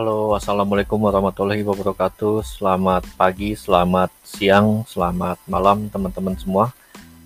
[0.00, 2.40] Halo, Assalamualaikum warahmatullahi wabarakatuh.
[2.40, 6.72] Selamat pagi, selamat siang, selamat malam teman-teman semua.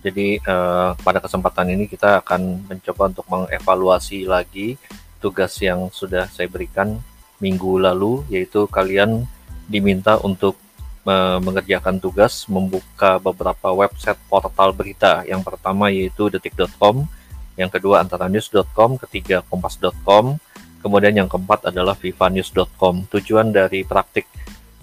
[0.03, 4.75] Jadi eh, pada kesempatan ini kita akan mencoba untuk mengevaluasi lagi
[5.23, 6.99] tugas yang sudah saya berikan
[7.39, 9.23] minggu lalu, yaitu kalian
[9.71, 10.59] diminta untuk
[11.07, 15.23] eh, mengerjakan tugas membuka beberapa website portal berita.
[15.23, 17.07] Yang pertama yaitu detik.com,
[17.55, 20.43] yang kedua antaranews.com, ketiga kompas.com,
[20.85, 23.09] Kemudian yang keempat adalah vivanews.com.
[23.09, 24.29] Tujuan dari praktik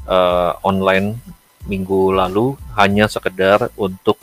[0.09, 1.13] uh, online
[1.69, 4.17] minggu lalu hanya sekedar untuk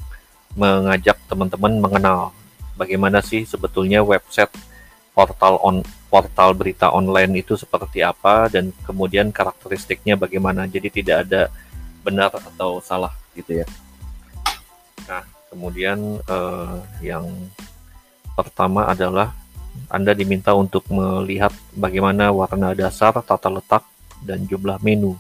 [0.59, 2.35] mengajak teman-teman mengenal
[2.75, 4.51] bagaimana sih sebetulnya website
[5.15, 10.67] portal on portal berita online itu seperti apa dan kemudian karakteristiknya bagaimana.
[10.67, 11.47] Jadi tidak ada
[12.03, 13.67] benar atau salah gitu ya.
[15.07, 17.27] Nah, kemudian uh, yang
[18.35, 19.35] pertama adalah
[19.89, 23.85] anda diminta untuk melihat bagaimana warna dasar, tata letak,
[24.21, 25.17] dan jumlah menu.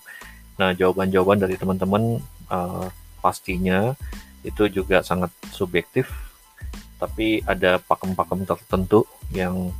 [0.60, 2.86] Nah, jawaban-jawaban dari teman-teman uh,
[3.24, 3.94] pastinya
[4.44, 6.10] itu juga sangat subjektif,
[6.98, 9.70] tapi ada pakem-pakem tertentu yang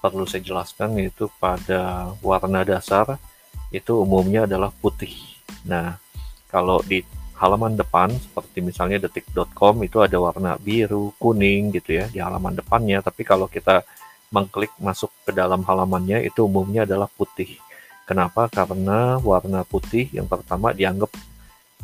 [0.00, 3.20] perlu saya jelaskan yaitu pada warna dasar
[3.68, 5.12] itu umumnya adalah putih.
[5.68, 6.00] Nah,
[6.48, 7.04] kalau di
[7.40, 13.00] halaman depan seperti misalnya detik.com itu ada warna biru, kuning gitu ya di halaman depannya,
[13.00, 13.80] tapi kalau kita
[14.28, 17.56] mengklik masuk ke dalam halamannya itu umumnya adalah putih.
[18.04, 18.52] Kenapa?
[18.52, 21.08] Karena warna putih yang pertama dianggap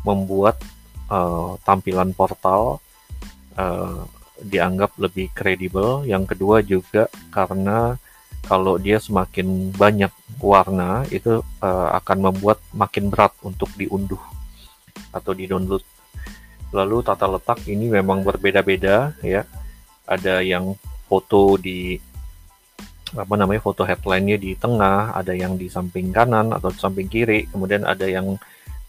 [0.05, 0.61] membuat
[1.09, 2.77] uh, tampilan portal
[3.57, 4.05] uh,
[4.37, 6.05] dianggap lebih kredibel.
[6.05, 7.97] Yang kedua juga karena
[8.45, 14.36] kalau dia semakin banyak warna itu uh, akan membuat makin berat untuk diunduh
[15.11, 15.83] atau di-download.
[16.75, 19.47] Lalu tata letak ini memang berbeda-beda ya.
[20.07, 20.75] Ada yang
[21.07, 21.99] foto di
[23.15, 27.47] apa namanya foto headline-nya di tengah, ada yang di samping kanan atau di samping kiri,
[27.47, 28.35] kemudian ada yang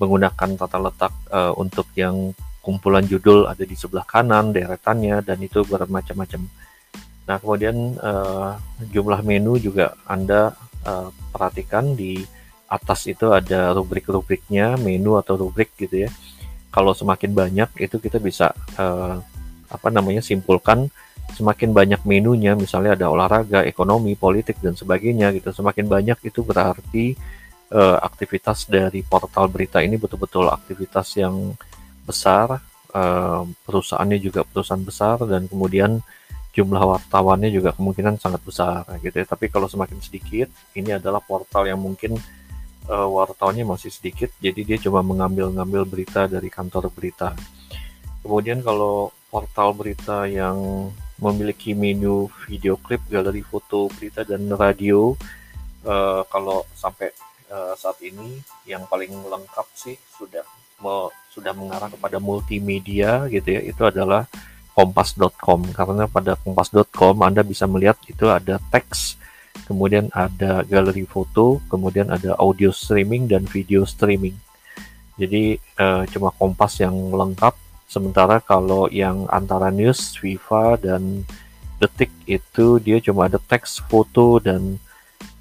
[0.02, 5.62] menggunakan tata letak uh, untuk yang kumpulan judul ada di sebelah kanan deretannya dan itu
[5.62, 6.44] bermacam-macam.
[7.30, 8.58] Nah kemudian uh,
[8.90, 12.22] jumlah menu juga anda uh, perhatikan di
[12.68, 16.10] atas itu ada rubrik-rubriknya menu atau rubrik gitu ya.
[16.68, 19.16] Kalau semakin banyak itu kita bisa uh,
[19.68, 20.92] apa namanya simpulkan
[21.32, 25.52] semakin banyak menunya, misalnya ada olahraga, ekonomi, politik dan sebagainya gitu.
[25.52, 27.16] Semakin banyak itu berarti
[27.72, 31.52] uh, aktivitas dari portal berita ini betul-betul aktivitas yang
[32.04, 32.60] besar,
[32.96, 36.00] uh, perusahaannya juga perusahaan besar dan kemudian
[36.56, 39.26] jumlah wartawannya juga kemungkinan sangat besar gitu ya.
[39.28, 42.16] Tapi kalau semakin sedikit, ini adalah portal yang mungkin
[42.88, 47.36] uh, wartawannya masih sedikit, jadi dia cuma mengambil-ngambil berita dari kantor berita.
[48.24, 50.88] Kemudian kalau portal berita yang
[51.20, 55.14] memiliki menu video klip, galeri foto, berita dan radio.
[55.86, 57.14] Uh, kalau sampai
[57.52, 60.42] uh, saat ini yang paling lengkap sih sudah
[60.82, 63.60] me, sudah mengarah kepada multimedia gitu ya.
[63.62, 64.26] Itu adalah
[64.74, 69.18] kompas.com karena pada kompas.com Anda bisa melihat itu ada teks,
[69.68, 74.34] kemudian ada galeri foto, kemudian ada audio streaming dan video streaming.
[75.20, 81.24] Jadi uh, cuma Kompas yang lengkap Sementara kalau yang antara news, Viva dan
[81.80, 84.76] Detik itu dia cuma ada teks, foto dan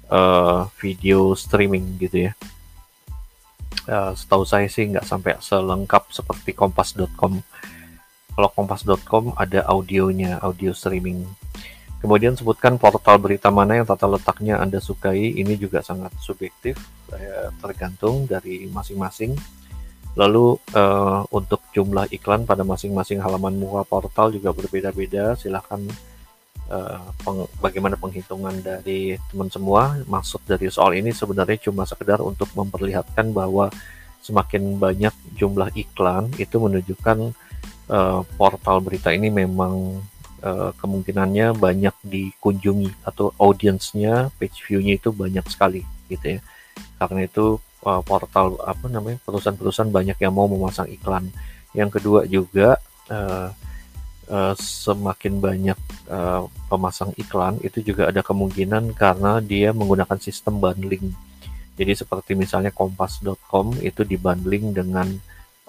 [0.08, 2.32] uh, video streaming gitu ya.
[3.84, 7.44] Uh, setahu saya sih nggak sampai selengkap seperti kompas.com.
[8.32, 11.28] Kalau kompas.com ada audionya, audio streaming.
[11.98, 15.34] Kemudian sebutkan portal berita mana yang tata letaknya Anda sukai.
[15.34, 16.78] Ini juga sangat subjektif,
[17.58, 19.34] tergantung dari masing-masing
[20.18, 25.38] Lalu uh, untuk jumlah iklan pada masing-masing halaman muka portal juga berbeda-beda.
[25.38, 25.78] Silahkan
[26.66, 29.94] uh, peng bagaimana penghitungan dari teman semua.
[30.10, 33.70] Maksud dari soal ini sebenarnya cuma sekedar untuk memperlihatkan bahwa
[34.18, 37.30] semakin banyak jumlah iklan itu menunjukkan
[37.86, 40.02] uh, portal berita ini memang
[40.42, 46.40] uh, kemungkinannya banyak dikunjungi atau audiensnya, page view-nya itu banyak sekali gitu ya.
[46.98, 51.30] Karena itu uh, portal apa namanya perusahaan-perusahaan banyak yang mau memasang iklan.
[51.76, 52.78] Yang kedua juga
[53.12, 53.50] uh,
[54.60, 55.78] semakin banyak
[56.68, 61.16] pemasang iklan itu juga ada kemungkinan karena dia menggunakan sistem bundling.
[61.80, 65.08] Jadi seperti misalnya kompas.com itu dibundling dengan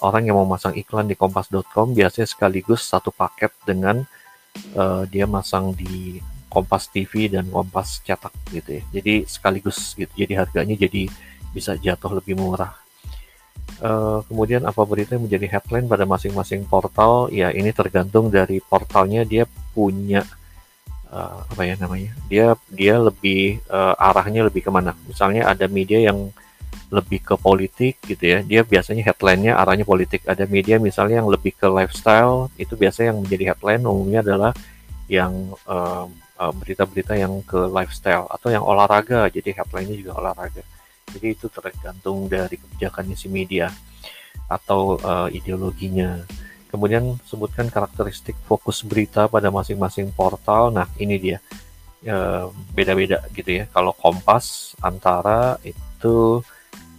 [0.03, 4.03] orang yang mau masang iklan di kompas.com biasanya sekaligus satu paket dengan
[4.75, 6.19] uh, dia masang di
[6.49, 8.83] Kompas TV dan Kompas cetak gitu ya.
[8.99, 10.11] Jadi sekaligus gitu.
[10.17, 11.05] Jadi harganya jadi
[11.53, 12.73] bisa jatuh lebih murah.
[13.79, 17.29] Uh, kemudian apa berita yang menjadi headline pada masing-masing portal?
[17.29, 20.25] Ya ini tergantung dari portalnya dia punya
[21.13, 25.99] uh, apa ya namanya dia dia lebih uh, arahnya lebih ke mana misalnya ada media
[26.01, 26.29] yang
[26.89, 28.41] lebih ke politik gitu ya.
[28.41, 30.25] Dia biasanya headline-nya arahnya politik.
[30.25, 34.51] Ada media misalnya yang lebih ke lifestyle itu biasanya yang menjadi headline umumnya adalah
[35.09, 35.53] yang
[36.37, 39.29] berita-berita uh, yang ke lifestyle atau yang olahraga.
[39.29, 40.65] Jadi headline-nya juga olahraga.
[41.09, 43.69] Jadi itu tergantung dari kebijakannya si media
[44.49, 46.25] atau uh, ideologinya.
[46.69, 50.69] Kemudian sebutkan karakteristik fokus berita pada masing-masing portal.
[50.69, 51.37] Nah, ini dia.
[52.71, 53.67] Beda-beda gitu ya.
[53.75, 56.39] Kalau Kompas antara itu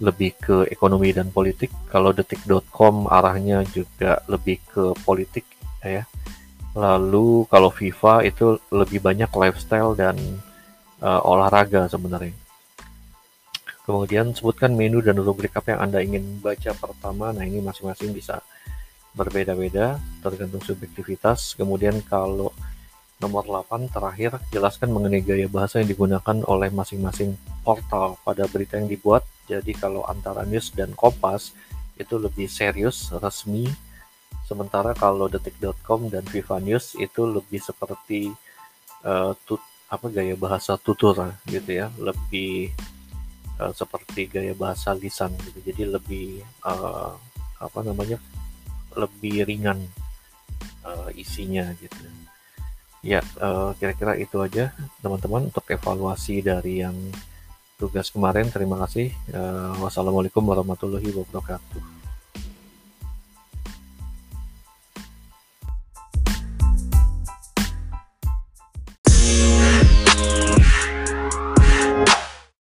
[0.00, 1.68] lebih ke ekonomi dan politik.
[1.92, 5.44] Kalau detik.com arahnya juga lebih ke politik
[5.84, 6.08] ya.
[6.72, 10.16] Lalu kalau FIFA itu lebih banyak lifestyle dan
[11.04, 12.32] uh, olahraga sebenarnya.
[13.84, 17.34] Kemudian sebutkan menu dan rubrik apa yang Anda ingin baca pertama.
[17.34, 18.38] Nah, ini masing-masing bisa
[19.18, 21.58] berbeda-beda tergantung subjektivitas.
[21.58, 22.54] Kemudian kalau
[23.18, 27.34] nomor 8 terakhir jelaskan mengenai gaya bahasa yang digunakan oleh masing-masing
[27.66, 29.26] portal pada berita yang dibuat.
[29.50, 31.50] Jadi kalau antara news dan Kompas
[31.98, 33.66] itu lebih serius, resmi.
[34.46, 38.30] Sementara kalau detik.com dan Viva News itu lebih seperti
[39.02, 39.58] uh, tut,
[39.90, 41.18] apa gaya bahasa tutur
[41.50, 42.70] gitu ya, lebih
[43.58, 45.58] uh, seperti gaya bahasa lisan gitu.
[45.66, 46.28] Jadi lebih
[46.62, 47.14] uh,
[47.58, 48.22] apa namanya
[48.94, 49.78] lebih ringan
[50.86, 51.98] uh, isinya gitu.
[53.00, 56.92] Ya, kira kira-kira itu aja teman-teman untuk evaluasi dari yang
[57.80, 58.52] tugas kemarin.
[58.52, 59.08] Terima kasih.
[59.32, 61.99] Uh, wassalamualaikum warahmatullahi wabarakatuh.